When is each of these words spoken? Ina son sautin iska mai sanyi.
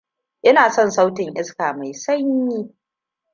Ina 0.49 0.69
son 0.69 0.91
sautin 0.91 1.31
iska 1.41 1.67
mai 1.77 1.93
sanyi. 2.03 2.59